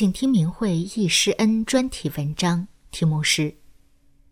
[0.00, 3.42] 请听明慧忆师恩专题文章，题目是《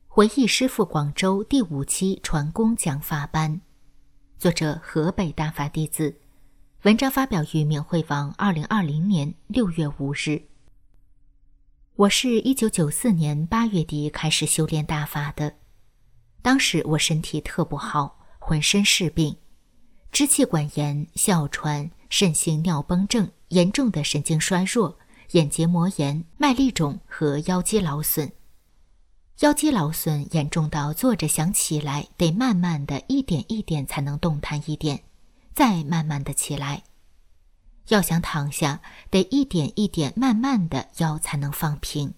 [0.06, 3.56] 回忆师父广州第五期传功讲法班》，
[4.38, 6.22] 作者河北大法弟子。
[6.84, 10.40] 文章发表于明慧网，二零二零年六月五日。
[11.96, 15.56] 我是一九九四年八月底开始修炼大法的，
[16.40, 19.36] 当时我身体特不好，浑身是病，
[20.10, 24.98] 支气管炎、哮喘、肾性尿崩症，严重的神经衰弱。
[25.32, 28.32] 眼结膜炎、麦粒肿和腰肌劳损。
[29.40, 35.04] 腰肌劳损严重到坐着想起来得慢慢的一点一点才能动弹一点，
[35.54, 36.82] 再慢慢的起来；
[37.88, 42.10] 要想躺下，得一点一点慢慢的腰才能放平；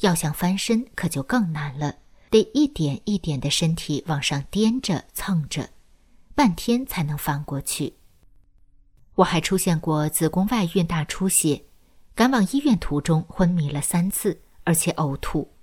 [0.00, 1.96] 要想翻身可就更难了，
[2.30, 5.68] 得一点一点的身体往上颠着蹭着，
[6.34, 7.94] 半天才能翻过去。
[9.16, 11.66] 我还出现过子宫外孕大出血。
[12.14, 15.54] 赶往医院途中昏迷了三次，而且呕吐。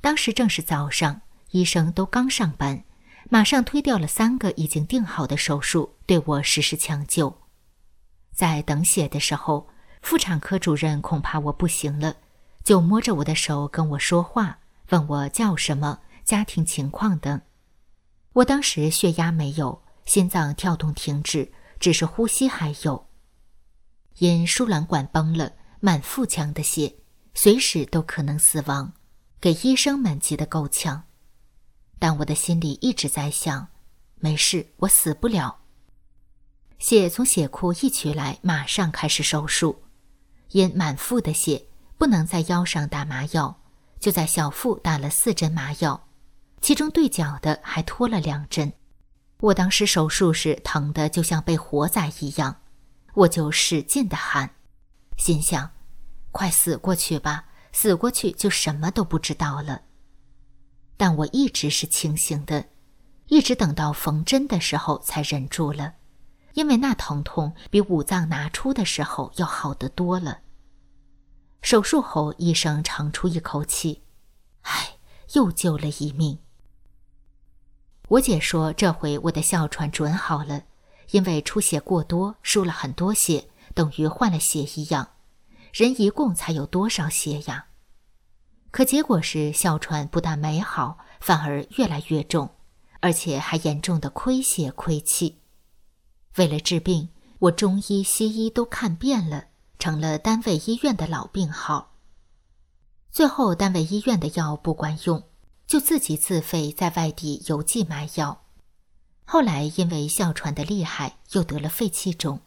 [0.00, 2.84] 当时正是早上，医生都刚上班，
[3.28, 7.40] 马上推掉了三个已经定好的手术，对我实施抢救。
[8.32, 9.68] 在等血的时候，
[10.02, 12.16] 妇产科主任恐怕我不行了，
[12.62, 14.58] 就摸着我的手跟我说话，
[14.90, 17.40] 问我叫什么、家庭情况等。
[18.34, 23.06] 我当时血压没有，心脏跳动停止，只是呼吸还有。
[24.18, 25.52] 因输卵管崩了。
[25.84, 26.94] 满腹腔的血，
[27.34, 28.94] 随时都可能死亡，
[29.38, 31.02] 给医生们急得够呛。
[31.98, 33.68] 但我的心里一直在想：
[34.16, 35.58] 没事，我死不了。
[36.78, 39.82] 血从血库一取来，马上开始手术。
[40.52, 41.66] 因满腹的血，
[41.98, 43.60] 不能在腰上打麻药，
[44.00, 46.08] 就在小腹打了四针麻药，
[46.62, 48.72] 其中对角的还拖了两针。
[49.40, 52.62] 我当时手术时疼得就像被活宰一样，
[53.12, 54.54] 我就使劲的喊，
[55.16, 55.70] 心想。
[56.32, 59.82] 快死过去吧，死过去就什么都不知道了。
[60.96, 62.66] 但我一直是清醒的，
[63.28, 65.94] 一直等到缝针的时候才忍住了，
[66.54, 70.40] 因为那疼痛比五脏拿出的时候要好得多了。
[71.62, 74.02] 手术后，医生长出一口气
[74.62, 74.96] ：“唉，
[75.34, 76.38] 又救了一命。”
[78.08, 80.64] 我姐说：“这回我的哮喘准好了，
[81.12, 85.10] 因为出血过多，输了很多血，等于换了血一样。”
[85.74, 87.66] 人一共才有多少血呀？
[88.70, 92.54] 可结果是哮喘不但没好，反而越来越重，
[93.00, 95.40] 而且还严重的亏血亏气。
[96.36, 97.08] 为了治病，
[97.40, 99.46] 我中医西医都看遍了，
[99.78, 101.94] 成了单位医院的老病号。
[103.10, 105.22] 最后单位医院的药不管用，
[105.66, 108.42] 就自己自费在外地邮寄买药。
[109.24, 112.40] 后来因为哮喘的厉害，又得了肺气肿，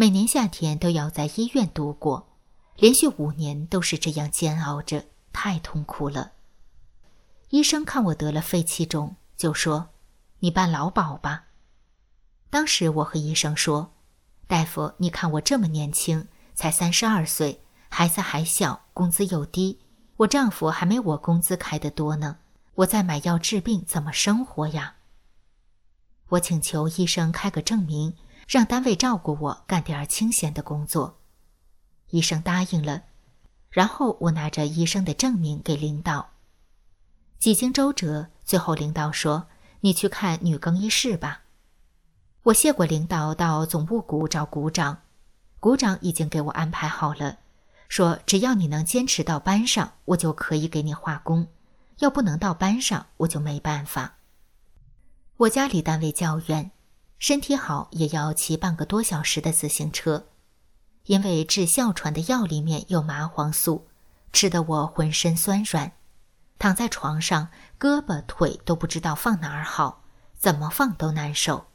[0.00, 2.30] 每年夏天都要在医院度过。
[2.76, 6.32] 连续五年都是这样煎熬着，太痛苦了。
[7.50, 9.90] 医生看我得了肺气肿，就说
[10.40, 11.48] ：“你办劳保吧。”
[12.48, 13.92] 当时我和医生说
[14.48, 19.80] ：“大夫，你看我这么年轻，才三十二岁，孩子还小，工资又低，
[20.16, 22.38] 我丈夫还没我工资开得多呢，
[22.76, 24.94] 我在买药治病怎么生活呀？”
[26.30, 28.14] 我请求医生开个证明，
[28.50, 31.20] 让单位照顾我，干点清闲的工作。
[32.08, 33.04] 医生答应了，
[33.70, 36.30] 然后我拿着医生的证明给领导。
[37.38, 39.46] 几经周折，最后领导说
[39.82, 41.42] ：“你去看女更衣室吧。”
[42.42, 45.02] 我谢过领导，到总务股找股长。
[45.60, 47.38] 股长已经给我安排好了，
[47.88, 51.44] 说只要你能坚持到班上，我就可以给你化工；
[52.00, 54.16] 要不能到班上，我就没办法。
[55.36, 56.72] 我家离单位较远，
[57.20, 60.26] 身体好也要骑半个多小时的自行车。
[61.04, 63.86] 因为治哮喘的药里面有麻黄素，
[64.32, 65.92] 吃得我浑身酸软，
[66.58, 70.02] 躺在床上，胳膊腿都不知道放哪儿好，
[70.38, 71.66] 怎么放都难受。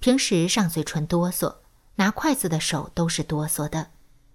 [0.00, 1.56] 平时上嘴唇哆嗦，
[1.96, 3.90] 拿筷子的手都是哆嗦的，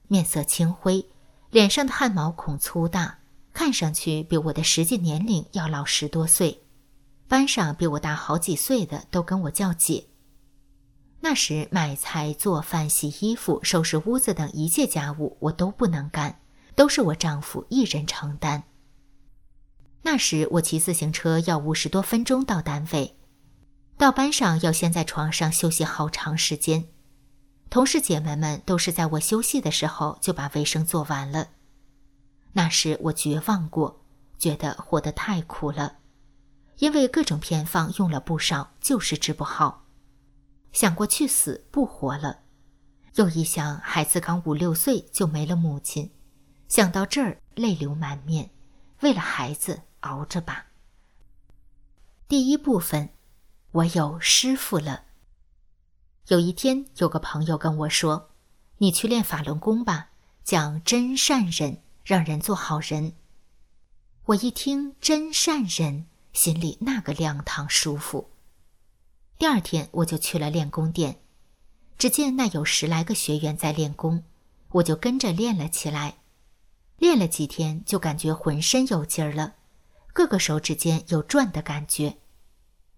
[0.07, 1.07] 面色青灰，
[1.50, 3.19] 脸上的汗毛孔粗大，
[3.53, 6.63] 看上去比我的实际年龄要老十多岁，
[7.27, 10.06] 班上比我大好几岁的都跟我叫姐。
[11.23, 16.39] 那时买菜、做饭、洗衣服、收拾屋子等一切家务我都不能干，
[16.75, 18.63] 都是我丈夫一人承担。
[20.01, 23.15] 那时我骑自行车要五十多分钟到单位，
[23.97, 26.85] 到班上要先在床上休息好长时间。
[27.69, 31.50] 同事姐妹们都是在我休息的时候就把卫生做完了。
[32.53, 34.03] 那时我绝望过，
[34.39, 35.97] 觉得活得太苦了，
[36.79, 39.85] 因为各种偏方用了不少，就是治不好。
[40.71, 42.39] 想过去死不活了，
[43.15, 46.12] 又一想孩子刚五六岁就没了母亲，
[46.68, 48.50] 想到这儿泪流满面。
[49.01, 50.68] 为了孩子熬着吧。
[52.27, 53.09] 第一部分，
[53.71, 55.06] 我有师傅了。
[56.27, 58.29] 有一天，有个朋友跟我说
[58.77, 60.12] ：“你去练法轮功吧，
[60.44, 63.13] 讲真善忍，让人做好人。”
[64.25, 68.31] 我一听真善忍，心里那个亮堂舒服。
[69.41, 71.19] 第二天我就去了练功殿，
[71.97, 74.23] 只见那有十来个学员在练功，
[74.73, 76.17] 我就跟着练了起来。
[76.99, 79.55] 练了几天，就感觉浑身有劲儿了，
[80.13, 82.17] 各个手指间有转的感觉。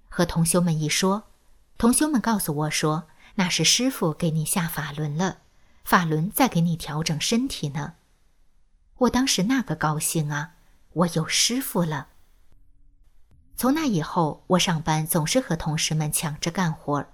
[0.10, 1.30] 和同修们一说，
[1.78, 5.38] 同修们告诉我说，那是师傅给你下法轮了，
[5.86, 7.94] 法轮在给你调整身体呢。
[8.98, 10.56] 我当时那个高兴啊，
[10.92, 12.10] 我有师傅了。
[13.56, 17.06] 从那以后，我上班总是和同事们抢着干活，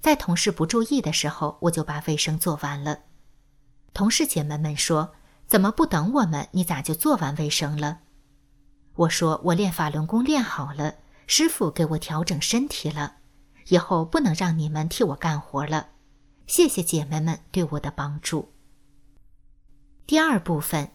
[0.00, 3.00] 在同事不注意的时候，我就把卫生做完了。
[3.94, 5.14] 同事姐妹们说
[5.46, 6.48] ：“怎么不等我们？
[6.52, 8.00] 你咋就做完卫生了？”
[8.94, 10.96] 我说：“我练法轮功练好了，
[11.26, 13.16] 师傅给我调整身体了，
[13.68, 15.90] 以后不能让你们替我干活了。
[16.46, 18.52] 谢谢姐妹们对我的帮助。”
[20.06, 20.90] 第二部分，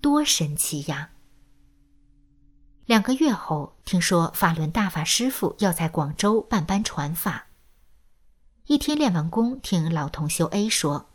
[0.00, 1.10] 多神奇呀！
[2.86, 7.46] 两个月后，听说法轮大法师傅要在广州办班传法。
[8.66, 11.08] 一天练完功，听老同修 A 说，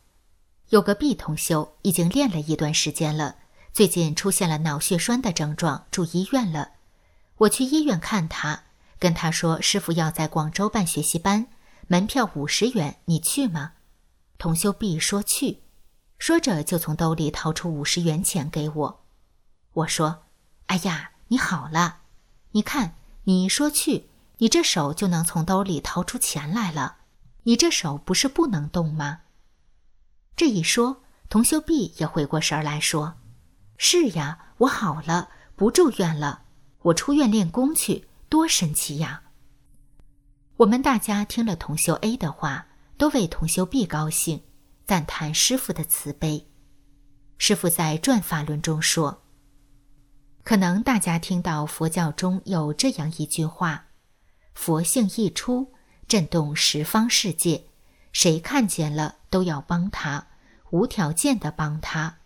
[0.71, 3.37] 有个 B 同修已经练了一段时间了，
[3.71, 6.71] 最近出现了脑血栓的症状，住医院了。
[7.37, 8.63] 我去医院看他，
[8.99, 11.47] 跟他说师傅要在广州办学习班，
[11.87, 13.71] 门票五十元，你去吗？
[14.37, 15.61] 同修 B 说去，
[16.19, 19.05] 说着就从兜里掏出五十元钱给我。
[19.71, 20.25] 我说
[20.67, 22.01] ：“哎呀。”你好了，
[22.55, 24.07] 你看，你说去，
[24.37, 26.99] 你这手就能从兜里掏出钱来了。
[27.43, 29.23] 你这手不是不能动吗？
[30.37, 33.15] 这一说，童修碧也回过神来说
[33.75, 36.43] ：“是呀，我好了，不住院了，
[36.83, 39.23] 我出院练功去，多神奇呀！”
[40.55, 42.67] 我们大家听了童修 A 的话，
[42.97, 44.43] 都为童修 B 高兴，
[44.85, 46.47] 赞叹师傅的慈悲。
[47.37, 49.23] 师傅在《转法轮》中说。
[50.45, 53.87] 可能大家听到佛教中有这样一句话
[54.53, 55.73] ：“佛性一出，
[56.07, 57.65] 震动十方世界，
[58.13, 60.27] 谁看见了都要帮他，
[60.69, 62.19] 无条件的帮他。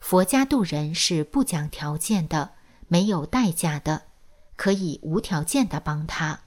[0.00, 2.54] 佛家渡人是不讲条件的，
[2.88, 4.06] 没有代价的，
[4.56, 6.40] 可以无条件的帮他。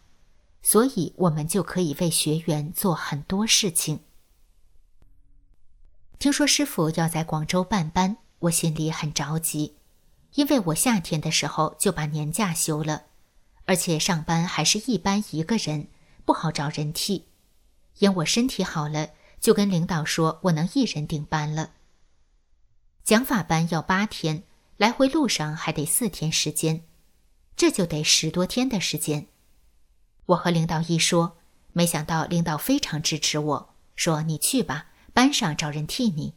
[0.61, 4.01] 所以，我们就可以为学员做很多事情。”
[6.19, 9.77] 听说师傅要在广州办班，我心里很着急。
[10.35, 13.03] 因为我夏天的时候就把年假休了，
[13.65, 15.87] 而且上班还是一班一个人，
[16.25, 17.25] 不好找人替。
[17.99, 21.71] 因我身体好了，就跟领导说我能一人顶班了。
[23.03, 24.43] 讲法班要八天，
[24.75, 26.83] 来回路上还得四天时间，
[27.55, 29.27] 这就得十多天的时间。
[30.25, 31.37] 我和领导一说，
[31.71, 36.33] 没想到领导非常支持我，说你去吧，班上找人替你。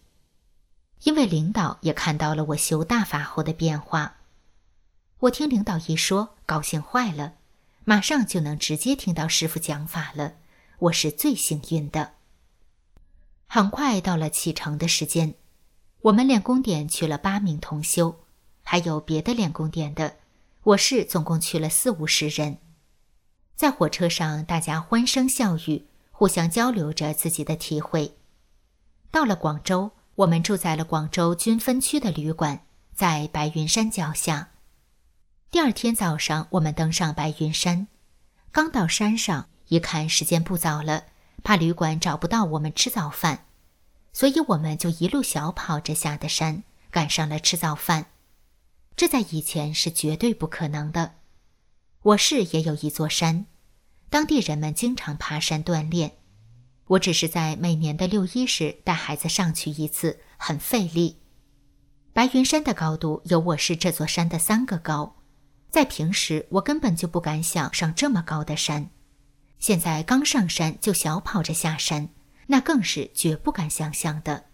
[1.05, 4.17] 因为领导也看到了我修大法后的变化，
[5.21, 7.35] 我听领导一说，高兴坏了，
[7.85, 10.35] 马上就能直接听到师傅讲法了，
[10.81, 12.15] 我是最幸运的。
[13.47, 15.35] 很快到了启程的时间，
[16.03, 18.21] 我们练功点去了八名同修，
[18.65, 20.17] 还有别的练功点的，
[20.65, 22.59] 我是总共去了四五十人。
[23.55, 28.17] 在火车上，大家欢声笑语，互相交流着自己的体会。
[29.13, 29.93] 到了广州。
[30.19, 34.49] 我们住在了广州军分区的旅馆，在白云山脚下。
[35.49, 37.87] 第二天早上，我们登上白云山，
[38.51, 41.05] 刚到山上，一看时间不早了，
[41.45, 43.45] 怕旅馆找不到我们吃早饭，
[44.13, 48.07] 所以我们就一路小跑着下的山，赶上了吃早饭。
[48.97, 51.15] 这在以前是绝对不可能的。
[52.03, 53.47] 我市也有一座山，
[54.11, 56.18] 当地人们经常爬山锻炼。
[56.89, 61.21] 我只是在每年的六一时带孩子上去一次，很费力。
[62.13, 65.17] 白云山的高度有我市这座山的三个高，
[65.71, 68.91] 在平时，我根本就不敢想上这么高的山，
[69.59, 72.09] 现在刚上山就小跑着下山，
[72.47, 74.48] 那更是绝不敢想象的。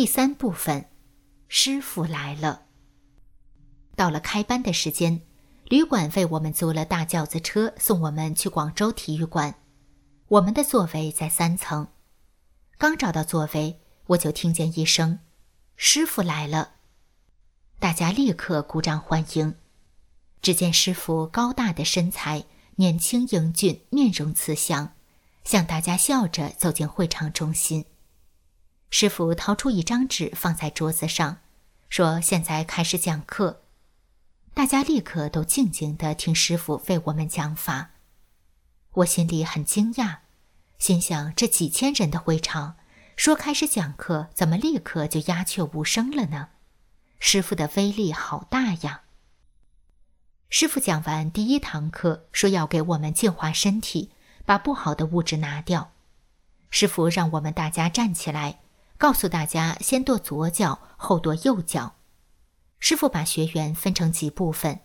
[0.00, 0.86] 第三部分，
[1.46, 2.62] 师傅来了。
[3.96, 5.20] 到了开班的时间，
[5.66, 9.56] 旅馆为我们租了大轿子车，送我们去广州体育馆。
[10.28, 11.88] 我们的座位在三层。
[12.78, 15.18] 刚找到座位，我就听见一声
[15.76, 16.76] ：“师傅来了！”
[17.78, 19.56] 大家立刻鼓掌欢迎。
[20.40, 24.94] 只见师傅高大的身材，年轻英俊，面容慈祥，
[25.44, 27.84] 向大家笑着走进会场中心。
[28.90, 31.38] 师傅掏出一张纸放在桌子上，
[31.88, 33.62] 说：“现在开始讲课。”
[34.52, 37.90] 大家立刻都静静地听师傅为我们讲法。
[38.94, 40.18] 我心里很惊讶，
[40.78, 42.74] 心想：这几千人的会场，
[43.16, 46.48] 说开始讲课，怎么立刻就鸦雀无声了呢？
[47.20, 49.02] 师傅的威力好大呀！
[50.48, 54.10] 师傅讲完第一堂课，说要给我们净化身体，
[54.44, 55.92] 把不好的物质拿掉。
[56.70, 58.59] 师傅让我们大家站起来。
[59.00, 61.94] 告诉大家，先跺左脚，后跺右脚。
[62.78, 64.80] 师傅把学员分成几部分，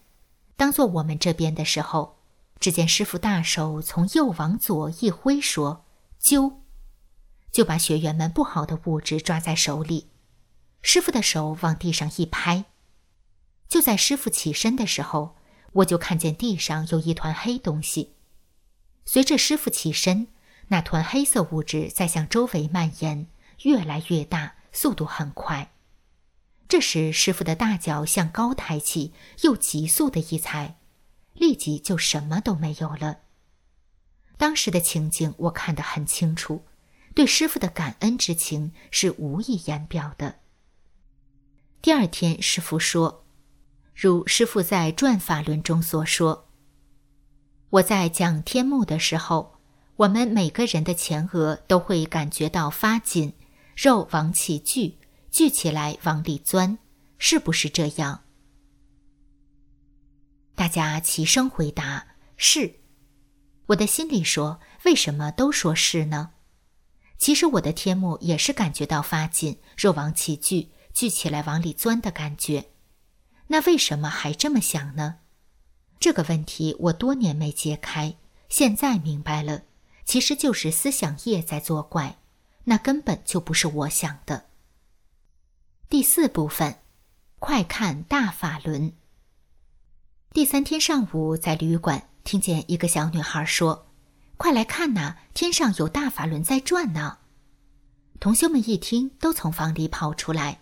[0.55, 2.15] 当做我们这边的时候，
[2.57, 5.83] 只见师傅大手从右往左一挥，说
[6.17, 6.61] ：“揪”，
[7.51, 10.11] 就把学员们不好的物质抓在手里。
[10.81, 12.63] 师傅的手往地上一拍，
[13.67, 15.35] 就在师傅起身的时候，
[15.73, 18.15] 我就看见地上有一团黑东西。
[19.03, 20.29] 随着师傅起身，
[20.69, 23.27] 那团黑色物质在向周围蔓延。
[23.63, 25.71] 越来越大，速度很快。
[26.67, 30.77] 这时，师傅的大脚向高抬起，又急速的一踩，
[31.33, 33.19] 立即就什么都没有了。
[34.37, 36.65] 当时的情景我看得很清楚，
[37.13, 40.39] 对师傅的感恩之情是无以言表的。
[41.81, 43.25] 第二天，师傅说
[43.93, 46.49] ：“如师傅在《转法轮》中所说，
[47.69, 49.59] 我在讲天目的时候，
[49.97, 53.33] 我们每个人的前额都会感觉到发紧。”
[53.75, 54.97] 肉往起聚，
[55.29, 56.77] 聚起来往里钻，
[57.17, 58.23] 是不是这样？
[60.55, 62.79] 大家齐声回答：“是。”
[63.67, 66.31] 我的心里说：“为什么都说是呢？”
[67.19, 72.71] 其实我的天目也是感觉到发紧，肉往起聚，聚起来往里钻的感觉。
[73.47, 75.17] 那为什么还这么想呢？
[75.99, 78.15] 这个问题我多年没解开，
[78.47, 79.63] 现在明白了，
[80.05, 82.19] 其实就是思想业在作怪。
[82.65, 84.45] 那根本就不是我想的。
[85.89, 86.79] 第四部分，
[87.39, 88.93] 快看大法轮。
[90.31, 93.87] 第三天上午，在旅馆听见一个小女孩说
[94.35, 97.19] ：“快来看呐，天上有大法轮在转呢！”
[98.19, 100.61] 同修们一听，都从房里跑出来。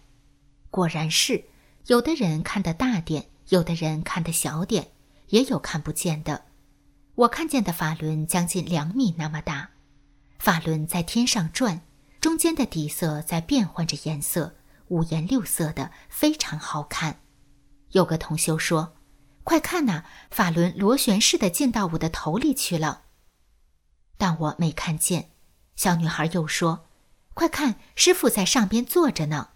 [0.69, 1.45] 果然是，
[1.87, 4.91] 有的人看得大点，有的人看得小点，
[5.29, 6.45] 也有看不见的。
[7.15, 9.69] 我看见的法轮将近两米那么大，
[10.37, 11.81] 法轮在天上转。
[12.23, 14.55] 中间的底色在变换着颜色，
[14.87, 17.19] 五颜六色的，非常好看。
[17.89, 18.95] 有个同修说
[19.43, 23.01] ：“快看呐，法轮螺旋式的进到我的头里去了。”
[24.17, 25.31] 但我没看见。
[25.75, 26.85] 小女孩又说
[27.35, 29.49] ：“快看，师傅在上边坐着呢。”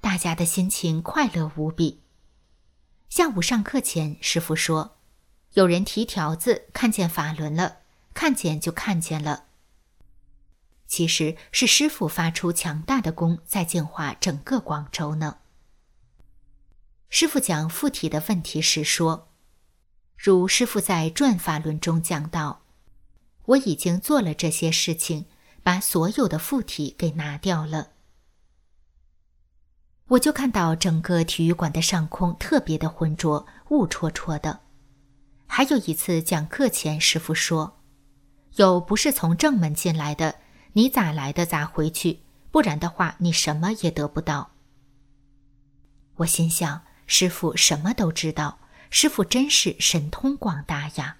[0.00, 2.00] 大家的心情快乐无比。
[3.08, 4.98] 下午上课前，师傅说
[5.54, 7.78] ：“有人提条子，看见法轮了，
[8.14, 9.46] 看见就看见了。”
[10.90, 15.38] 其实是师傅发出强大的功，在净化整个广州呢。
[17.08, 19.28] 师傅讲附体的问题时说
[20.18, 22.62] ：“如师傅在《转法轮》中讲到，
[23.44, 25.26] 我已经做了这些事情，
[25.62, 27.92] 把所有的附体给拿掉了。”
[30.10, 34.62] 我就看到整个体育馆的上空特别的浑浊，雾戳戳的。
[35.46, 37.80] 还有一次讲课前，师傅说
[38.58, 40.40] ：“有不是从正门进来的，
[40.72, 44.50] 你咋来的咋回去，不然的话你什么也得不到。”
[46.16, 48.58] 我心想，师傅什么都知道，
[48.90, 51.16] 师傅真是神通广大呀。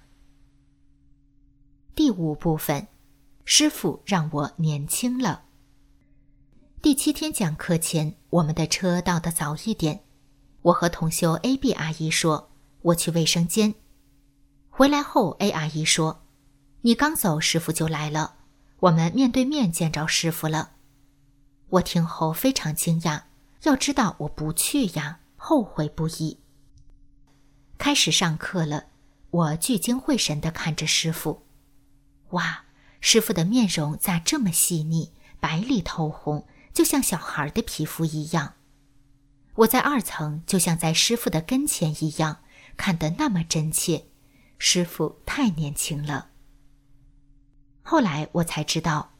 [1.95, 2.87] 第五部分，
[3.45, 5.43] 师傅让我年轻了。
[6.81, 10.01] 第七天讲课前，我们的车到的早一点。
[10.63, 12.51] 我和同修 A、B 阿姨说
[12.83, 13.75] ：“我去卫生间。”
[14.69, 16.23] 回来后，A 阿姨说
[16.81, 18.35] ：“你刚走，师傅就来了。
[18.81, 20.73] 我们面对面见着师傅了。”
[21.69, 23.23] 我听后非常惊讶，
[23.63, 26.37] 要知道我不去呀，后悔不已。
[27.77, 28.87] 开始上课了，
[29.31, 31.43] 我聚精会神地看着师傅。
[32.31, 32.65] 哇，
[32.99, 36.45] 师傅的面容咋这么细腻，白里透红？
[36.73, 38.53] 就像小孩的皮肤一样，
[39.55, 42.39] 我在二层就像在师傅的跟前一样，
[42.77, 44.05] 看得那么真切。
[44.57, 46.30] 师傅太年轻了。
[47.81, 49.11] 后来我才知道，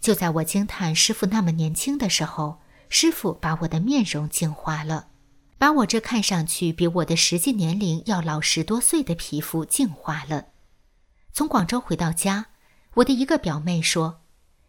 [0.00, 5.08] 就在我惊叹师傅那么年轻的时候，师傅把我的面容净化了，
[5.58, 10.46] 把我这看上去比我的实际年龄要老十多岁的皮肤净化了。
[11.32, 12.46] 从广州回到家，
[12.94, 14.20] 我的一个表妹说：“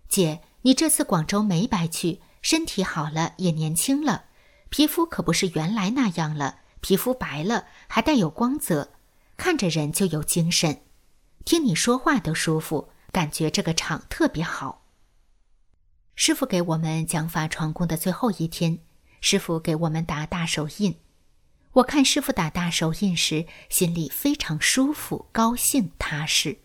[0.09, 4.23] 姐。”你这次广州没白去，身体好了，也年轻了，
[4.69, 8.89] 皮肤可不是原来那样了，皮肤白了，还带有光泽，
[9.37, 10.81] 看着人就有精神，
[11.45, 14.81] 听你说话都舒服，感觉这个场特别好。
[16.15, 18.79] 师傅给我们讲法传功的最后一天，
[19.21, 20.97] 师傅给我们打大手印，
[21.71, 26.57] 我看师傅打大手印时，心里非常舒服、高兴、踏实。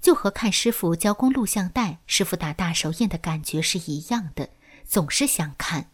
[0.00, 4.48] 就和看师傅交工录像带、师傅打大手印的感觉是一样的，
[4.86, 5.90] 总是想看。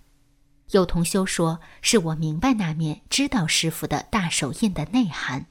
[0.70, 5.46] 有同修说，是我明白那面，知道师傅的大手印的内涵。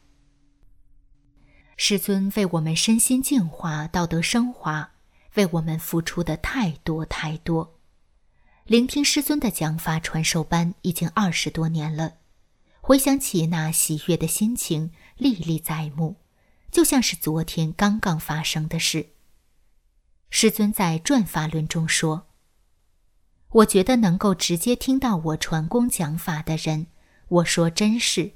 [1.82, 4.92] 师尊为我们身心净化、道德升华，
[5.36, 7.80] 为我们付出的太多太多。
[8.66, 12.16] 聆听师尊的讲法传授班已经二十多年了，
[12.82, 16.18] 回想起那喜悦的心情，历历在目。
[16.70, 19.12] 就像是昨天刚刚发生的事。
[20.30, 22.28] 师尊在《转法轮》中说
[23.64, 26.88] ：“我觉得能够直接听到我传功讲法的人，
[27.30, 28.34] 我说真是，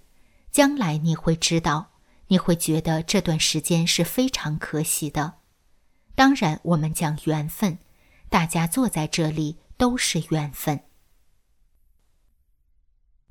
[0.50, 1.90] 将来你会知道，
[2.34, 5.36] 你会觉得这段时间是非常可喜的。
[6.16, 7.78] 当然，我们讲缘分，
[8.28, 10.86] 大家坐在这里都是缘分。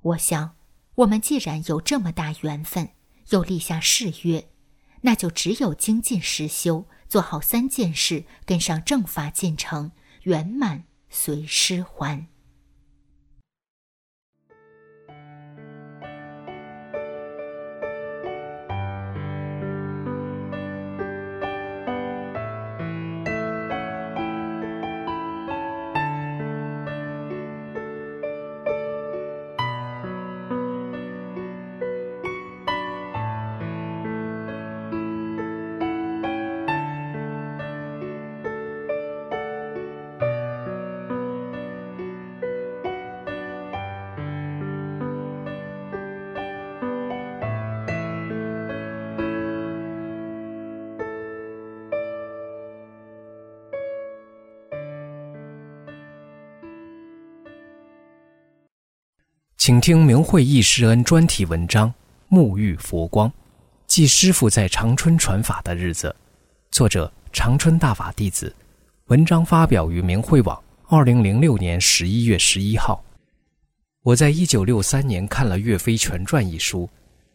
[0.03, 0.55] 我想，
[0.95, 2.91] 我们既然有这么大缘分，
[3.31, 4.49] 又立下誓约。”
[5.03, 9.91] 那就只有精进实修，做好三件事，跟上正法进程，
[10.23, 12.29] 圆满随师还。
[59.65, 61.89] 请听明慧易师恩专题文章
[62.37, 63.29] 《沐浴佛光》，
[63.87, 66.13] 记师傅在长春传法的日子。
[66.73, 68.53] 作者：长春大法弟子。
[69.05, 73.05] 文章发表于明慧网，二零零六年十一月十一号。
[74.03, 76.91] 我在一九六三年看了《岳飞全传》一书，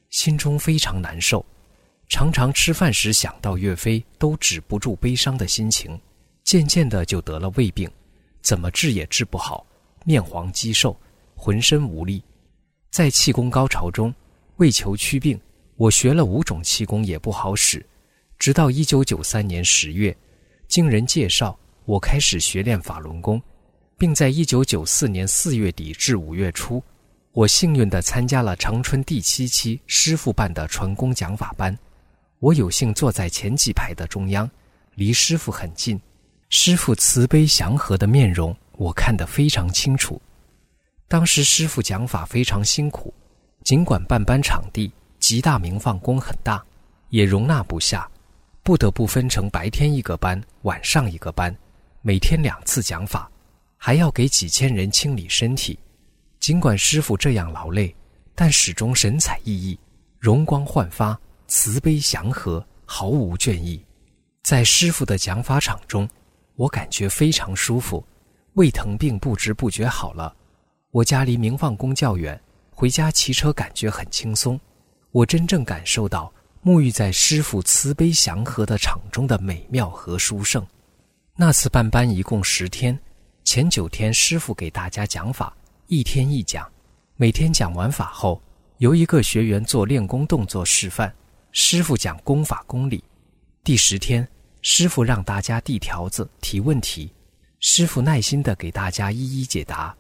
[0.10, 1.46] 心中非常难受，
[2.10, 5.98] 常常吃饭时想到岳飞，都止不住悲伤的心情。
[6.44, 7.90] 渐渐的就得了胃病，
[8.42, 9.66] 怎么治也治不好，
[10.04, 10.94] 面黄肌瘦。
[11.40, 12.22] 浑身无力，
[12.90, 14.14] 在气功高潮中，
[14.58, 15.40] 为求祛病，
[15.76, 17.86] 我学了五种气功也不好使。
[18.40, 20.16] 直到一九九三年十月，
[20.68, 23.40] 经人介绍，我开始学练法轮功，
[24.00, 26.84] 并在一九九四年四月底至五月初，
[27.34, 31.78] 我幸运地参加了长春第七期师傅办的传功讲法班。
[32.40, 34.50] 我有幸坐在前几排的中央，
[34.96, 36.00] 离师傅很近，
[36.50, 40.20] 师傅慈悲祥和的面容，我看得非常清楚。
[41.10, 43.14] 当时师傅讲法非常辛苦，
[43.64, 46.62] 尽管办班场地极大明放宫很大，
[47.10, 48.10] 也容纳不下，
[48.62, 51.56] 不得不分成白天一个班，晚上一个班，
[52.02, 53.32] 每天两次讲法，
[53.78, 55.80] 还要给几千人清理身体。
[56.42, 57.96] 尽管师傅这样劳累，
[58.36, 59.78] 但始终神采奕奕、
[60.20, 61.18] 容光焕发、
[61.48, 63.82] 慈悲祥和，毫无倦意。
[64.44, 66.08] 在师傅的讲法场中，
[66.56, 68.06] 我感觉非常舒服，
[68.56, 70.36] 胃疼病不知不觉好了。
[70.92, 72.40] 我家离明放宫较远，
[72.72, 74.58] 回家骑车感觉很轻松。
[75.12, 76.32] 我真正感受到
[76.64, 80.66] 沐浴在师傅慈悲祥和的场中的美妙和殊胜。
[81.36, 82.98] 那次办班一共十天，
[83.44, 85.54] 前九天师傅给大家讲法，
[85.88, 86.66] 一天一讲，
[87.18, 88.42] 每天讲完法后，
[88.78, 91.14] 由一个学员做练功动作示范，
[91.52, 93.04] 师傅讲功法功理。
[93.62, 94.26] 第十天，
[94.62, 97.12] 师傅让大家递条子提问题，
[97.60, 99.94] 师傅耐心地给大家一一解答。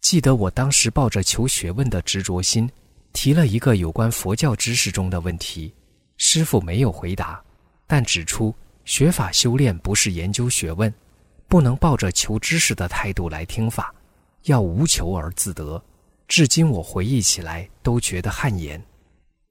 [0.00, 2.70] 记得我当时抱着求学问的执着心，
[3.12, 5.74] 提了一个有关佛教知识中的问题，
[6.16, 7.42] 师傅没有回答，
[7.86, 10.92] 但指出学法修炼不是研究学问，
[11.46, 13.92] 不能抱着求知识的态度来听法，
[14.44, 15.82] 要无求而自得。
[16.26, 18.82] 至今我回忆起来都觉得汗颜。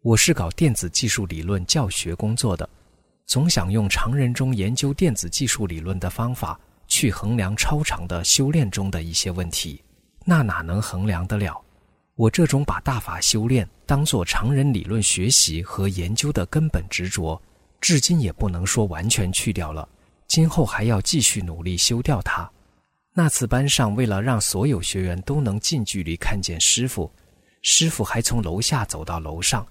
[0.01, 2.67] 我是搞电子技术理论教学工作的，
[3.25, 9.81] 总想用常人中研究电子技术理论的方法去衡量超常的修炼中的一些问题。
[10.29, 11.63] 那哪能衡量得了？
[12.15, 17.41] 我这种把大法修炼当做常人理论学习和研究的根本执着，
[17.79, 19.87] 至今也不能说完全去掉了。
[20.27, 22.51] 今后还要继续努力修掉它。
[23.13, 27.09] 那次班上，为了让所有学员都能近距离看见师傅，
[27.61, 29.65] 师傅还从楼下走到楼上，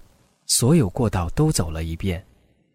[0.47, 2.25] 所有过道都走了一遍。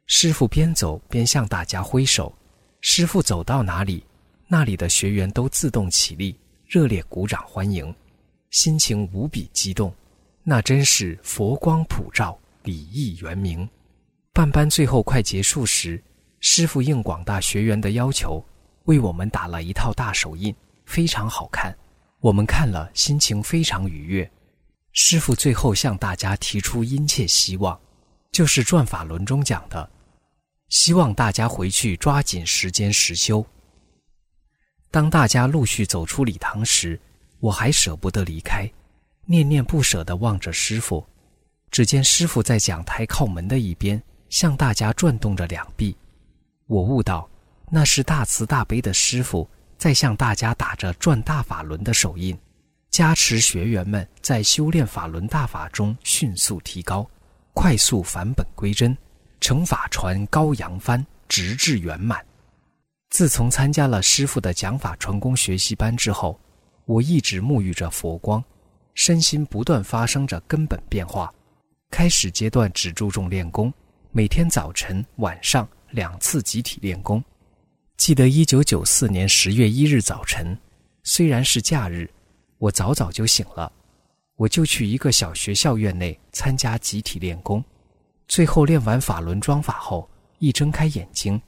[0.06, 2.32] 师傅边走边向大家挥手，
[2.80, 4.06] 师傅走到哪里，
[4.46, 6.38] 那里的学员都自动起立。
[6.72, 7.94] 热烈鼓掌欢迎，
[8.48, 9.94] 心情无比激动，
[10.42, 13.68] 那真是佛光普照，礼义圆明。
[14.32, 16.02] 办班最后快结束时，
[16.40, 18.42] 师傅应广大学员的要求，
[18.84, 20.56] 为我们打了一套大手印，
[20.86, 21.76] 非常好看。
[22.20, 24.32] 我们看了，心情非常愉悦。
[24.92, 27.78] 师傅最后向大家提出殷切希望，
[28.30, 29.90] 就是转法轮中讲的，
[30.70, 33.44] 希望大家回去抓紧时间实修。
[34.92, 37.00] 当大家陆续走出礼堂时，
[37.40, 38.70] 我还舍不得离开，
[39.24, 41.02] 念念不舍地望着师傅。
[41.70, 45.96] 只见师傅在讲台靠门的一边，向大家转动着两臂。
[46.66, 47.26] 我悟到，
[47.70, 52.38] 那是大慈大悲的师傅在向大家打着转大法轮的手印，
[52.90, 57.08] 加持学员们在修炼法轮大法中迅速提高，
[57.54, 58.94] 快速返本归真，
[59.40, 62.22] 乘法船高扬帆，直至圆满。
[63.12, 66.40] 自从参加了师傅的讲法传功学习班之后，
[66.86, 68.42] 我一直沐浴着佛光，
[68.94, 71.30] 身心不断发生着根本变化。
[71.90, 73.70] 开始阶段只注重练功，
[74.12, 77.22] 每天早晨、晚上两次集体练功。
[77.98, 80.58] 记得一九九四年十月一日早晨，
[81.02, 82.10] 虽然是假日，
[82.56, 83.70] 我早早就醒了，
[84.36, 87.62] 我就去一个小学校院内参加集体练功。
[88.26, 91.38] 最后练完法轮桩法后，一睁开眼睛。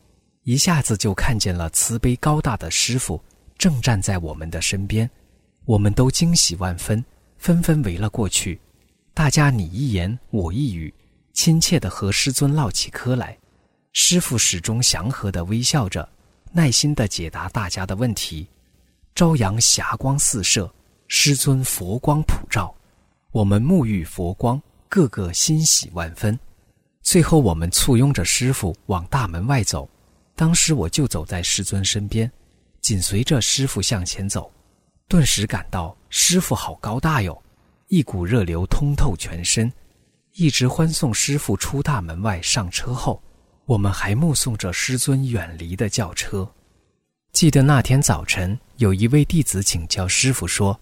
[0.44, 3.18] 一下子就看见了慈悲高大的师傅，
[3.56, 5.10] 正站在我们的身边，
[5.64, 7.02] 我们都惊喜万分，
[7.38, 8.60] 纷纷围了过去。
[9.14, 10.92] 大家你一言我一语，
[11.32, 13.36] 亲切地和师尊唠起嗑来。
[13.94, 16.06] 师傅始终祥和地微笑着，
[16.52, 18.46] 耐心地解答大家的问题。
[19.14, 20.70] 朝阳霞光四射，
[21.08, 22.74] 师尊佛光普照，
[23.30, 26.38] 我们沐浴佛光，个个欣喜万分。
[27.00, 29.88] 最后，我们簇拥着师傅往大门外走。
[30.36, 32.30] 当时我就走在师尊身边，
[32.80, 34.50] 紧随着师傅向前走，
[35.06, 37.40] 顿时感到师傅好高大哟，
[37.86, 39.72] 一股热流通透全身。
[40.32, 43.22] 一直欢送师傅出大门外上车后，
[43.64, 46.50] 我们还目送着师尊远离的轿车。
[47.32, 50.78] 记得那天早晨，有一位弟子请教师傅说：“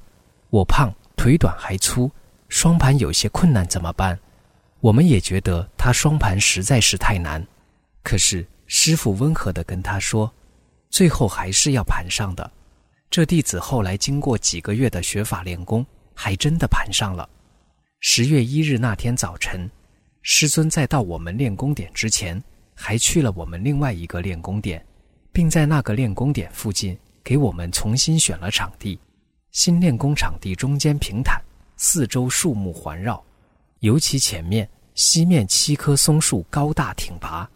[0.48, 2.10] 我胖，腿短还粗，
[2.48, 4.18] 双盘有些困难，怎么办？”
[4.80, 7.46] 我们也觉得他双盘实在是太难，
[8.02, 8.46] 可是。
[8.74, 10.32] 师傅温和地跟他说
[10.88, 12.50] ：“最后还是要盘上的。”
[13.10, 17.28] 这弟子后来经过几个月的学法练功，还真的盘上了。
[18.00, 19.70] 十月一日那天早晨，
[20.22, 22.42] 师尊在到我们练功点之前，
[22.74, 24.82] 还去了我们另外一个练功点，
[25.32, 28.98] 并在那个练功点附近给我们重新选了场地。
[29.50, 31.38] 新练功场地中间平坦，
[31.76, 33.22] 四周树木环绕，
[33.80, 37.46] 尤其前面西面七棵松树高大挺拔。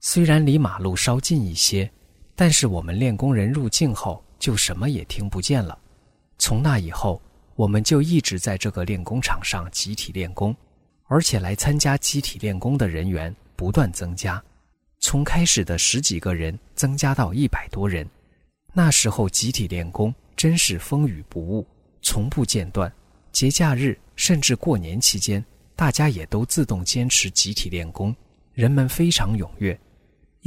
[0.00, 1.90] 虽然离马路稍近一些，
[2.36, 5.76] 但是我们练功人入境后就什么也听不见了。
[6.38, 7.20] 从那以后，
[7.56, 10.54] 我们就一直在这个练功场上集体练功，
[11.06, 14.40] 而且来参加集体练功的人员不断增加，
[15.00, 18.08] 从开始的十几个人增加到一百多人。
[18.72, 21.66] 那时候集体练功真是风雨不误，
[22.02, 22.90] 从不间断，
[23.32, 28.14] 节假日甚至过年期间，大家也都自动坚持集体练功，
[28.54, 29.76] 人们非常踊跃。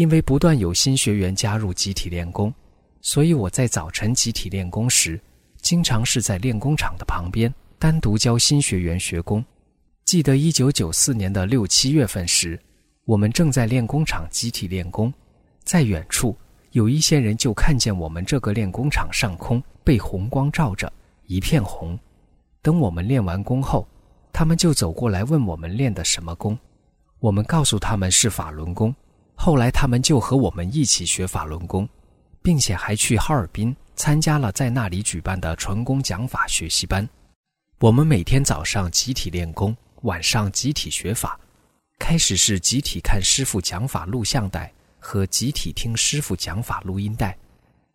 [0.02, 2.52] 因为不断有新学员加入集体练功，
[3.02, 5.22] 所以我在早晨集体练功时，
[5.62, 9.46] 经常是在练功场的旁边单独教新学员学功。
[10.04, 12.60] 记得一九九四年的六七月份时，
[13.06, 15.14] 我们正在练功场集体练功，
[15.64, 16.36] 在远处
[16.72, 20.92] 有一些人就看见我们这个练功场上空被红光照着，
[21.28, 21.96] 一片红。
[22.64, 23.88] 等我们练完功后，
[24.34, 26.58] 他们就走过来问我们练的什么功，
[27.20, 28.92] 我们告诉他们是法轮功。
[29.44, 31.90] 后来他们就和我们一起学法轮功，
[32.44, 37.10] 并且还去哈尔滨参加了在那里举办的传功讲法学习班。
[37.80, 41.40] 我们每天早上集体练功，晚上集体学法。
[41.98, 47.36] 开始是集体看师傅讲法录像带和集体听师傅讲法录音带。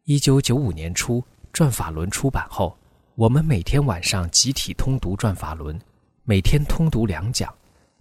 [0.03, 1.21] 一九九五年初，
[1.53, 2.77] 《转法轮》出版后。
[3.15, 5.79] 我们每天晚上集体通读《转法轮》，
[6.25, 7.55] 每天通读两讲。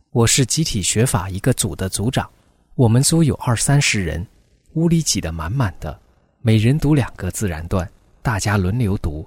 [0.09, 2.27] 我是集体学法一个组的组长，
[2.75, 4.27] 我们组有二三十人，
[4.73, 5.97] 屋里挤得满满的，
[6.41, 7.89] 每人读两个自然段，
[8.21, 9.25] 大家轮流读。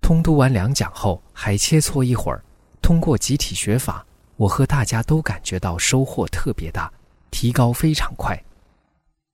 [0.00, 2.42] 通读完两讲后，还切磋一会儿。
[2.82, 6.92] 通过集体学法，我和大家都感觉到收获特别大，
[7.30, 8.36] 提高非常快。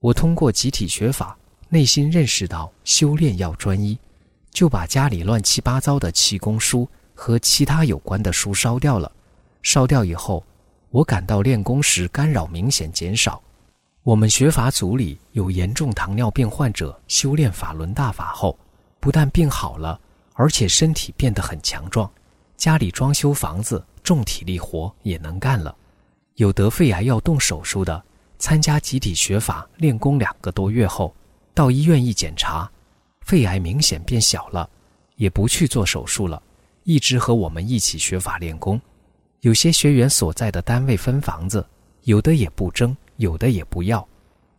[0.01, 1.35] 我通过集体学法，
[1.71, 3.99] 内心认识到修炼要专一。
[4.51, 9.11] 就把家里乱七八糟的气功书和其他有关的书烧掉了。
[9.63, 10.45] 烧掉以后，
[10.97, 13.43] 我感到练功时干扰明显减少。
[14.03, 18.59] 我们学法组里有严重糖尿病患者，修炼法轮大法后，
[18.99, 20.01] 不但病好了，
[20.33, 22.11] 而且身体变得很强壮。
[22.57, 25.77] 家里装修房子，重体力活也能干了。
[26.37, 28.03] 有得肺癌要动手术的，
[28.39, 31.15] 参加集体学法练功两个多月后，
[31.53, 32.67] 到医院一检查。
[33.21, 34.67] 肺癌明显变小了，
[35.17, 36.43] 也不去做手术了，
[36.85, 38.81] 一直和我们一起学法练功。
[39.41, 41.65] 有些学员所在的单位分房子，
[42.03, 44.07] 有的也不争，有的也不要。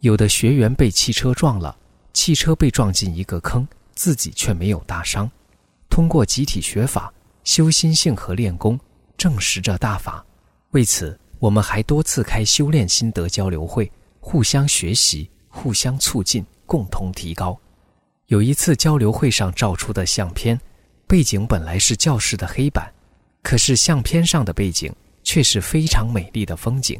[0.01, 1.75] 有的学员被汽车撞了，
[2.13, 5.29] 汽车被撞进一个坑，自己却没有大伤。
[5.89, 7.11] 通过集体学法
[7.43, 8.79] 修心性和练功，
[9.17, 10.23] 证实这大法。
[10.71, 17.57] 为此，我们还多次开修炼心得交流会，互相学习，互相促进，共同提高。
[18.27, 20.59] 有一次交流会上照出的相片，
[21.07, 22.93] 背景本来是教室的黑板，
[23.47, 26.99] 可是相片上的背景却是非常美丽的风景。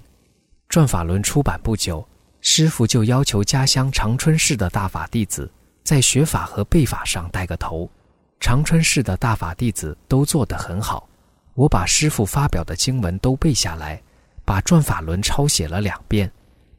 [0.70, 2.08] 转法轮出版不久，
[2.40, 5.52] 师傅就要求家乡长春市的大法弟子
[5.84, 7.90] 在学法和背法上带个头。
[8.40, 11.06] 长春市的大法弟子都做得很好，
[11.54, 14.02] 我把师傅发表的经文都背下来，
[14.46, 16.32] 把转法轮抄写了两遍，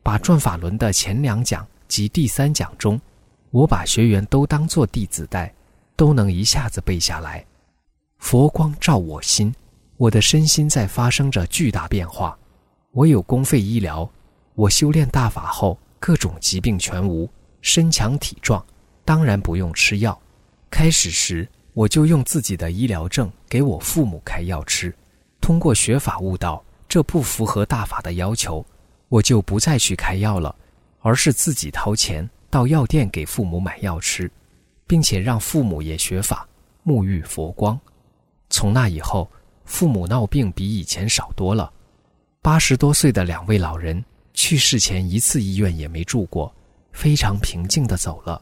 [0.02, 2.98] 把转法轮的前两讲及第三讲中。
[3.50, 5.52] 我把学员都当做弟子带，
[5.94, 7.44] 都能一下子背下来。
[8.18, 9.54] 佛光照我心，
[9.96, 12.36] 我的身心在发生着巨大变化。
[12.90, 14.08] 我有公费医疗，
[14.54, 17.30] 我修炼大法后，各种疾病全无，
[17.62, 18.62] 身强体壮，
[19.04, 20.20] 当然不用吃药。
[20.68, 24.94] 开始时，我就用自己的医疗证给我父母开药吃。
[25.40, 28.64] 通过学法悟道，这不符合大法的要求，
[29.08, 30.54] 我就不再去开药了，
[31.00, 32.28] 而是自己掏钱。
[32.50, 34.30] 到药店给父母买药吃，
[34.86, 36.46] 并且让父母也学法，
[36.84, 37.78] 沐浴佛光。
[38.50, 39.30] 从那以后，
[39.64, 41.72] 父母闹病比以前少多了。
[42.40, 46.54] 八十多岁的两位老人去世前一次医院也没住过，
[46.92, 48.40] 非常平静地走了。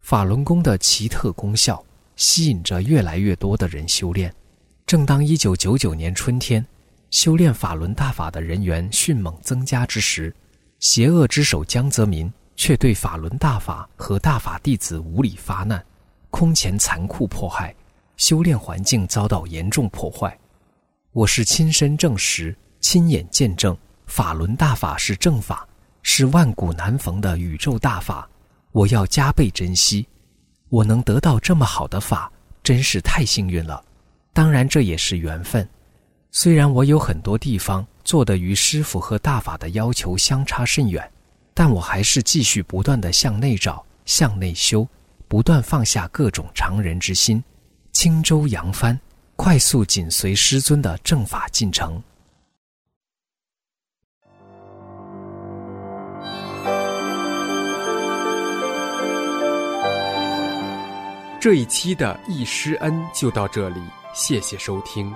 [0.00, 1.84] 法轮功的奇特功效
[2.16, 4.34] 吸引着越来越多的人修炼。
[4.86, 6.64] 正当一九九九年春天，
[7.10, 10.34] 修炼法轮大法的人员迅猛增加之时，
[10.80, 12.32] 邪恶之首江泽民。
[12.54, 15.84] 却对法轮大法和大法弟子无理发难，
[16.30, 17.74] 空前残酷迫害，
[18.22, 20.38] 修炼环境遭到严重破坏。
[21.10, 25.66] 我是亲身证实、亲眼见证，法轮大法是正法，
[26.04, 28.30] 是万古难逢的宇宙大法。
[28.70, 30.06] 我要加倍珍惜，
[30.68, 32.30] 我能得到这么好的法，
[32.62, 33.84] 真是太幸运了。
[34.32, 35.68] 当然，这也是缘分。
[36.30, 41.10] 虽然我有很多地方做得与师傅和大法的要求相差甚远。
[41.54, 44.86] 但我还是继续不断的向内找、向内修，
[45.26, 47.42] 不断放下各种常人之心，
[47.92, 48.98] 轻舟扬帆，
[49.36, 52.02] 快速紧随师尊的正法进程。
[61.40, 63.80] 这一期的一师恩就到这里，
[64.14, 65.12] 谢谢收听。